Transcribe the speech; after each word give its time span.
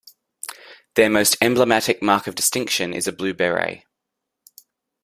Their 0.95 1.11
most 1.11 1.37
emblematic 1.43 2.01
mark 2.01 2.25
of 2.25 2.33
distinction 2.33 2.91
is 2.91 3.07
a 3.07 3.11
blue 3.11 3.35
beret. 3.35 3.83